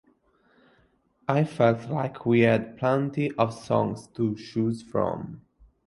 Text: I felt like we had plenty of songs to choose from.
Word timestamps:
I 1.27 1.43
felt 1.43 1.87
like 1.91 2.25
we 2.25 2.39
had 2.39 2.75
plenty 2.79 3.31
of 3.35 3.53
songs 3.53 4.07
to 4.15 4.33
choose 4.35 4.81
from. 4.81 5.43